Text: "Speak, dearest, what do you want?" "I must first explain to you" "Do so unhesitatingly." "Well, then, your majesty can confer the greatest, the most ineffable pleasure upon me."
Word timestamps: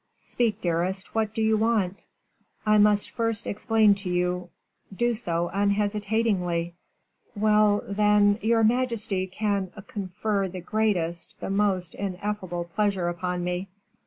"Speak, 0.17 0.59
dearest, 0.61 1.13
what 1.13 1.31
do 1.31 1.43
you 1.43 1.57
want?" 1.57 2.07
"I 2.65 2.79
must 2.79 3.11
first 3.11 3.45
explain 3.45 3.93
to 4.01 4.09
you" 4.09 4.49
"Do 5.05 5.13
so 5.13 5.51
unhesitatingly." 5.53 6.73
"Well, 7.35 7.83
then, 7.87 8.39
your 8.41 8.63
majesty 8.63 9.27
can 9.27 9.71
confer 9.85 10.47
the 10.47 10.59
greatest, 10.61 11.39
the 11.39 11.51
most 11.51 11.93
ineffable 11.93 12.63
pleasure 12.63 13.09
upon 13.09 13.43
me." 13.43 13.69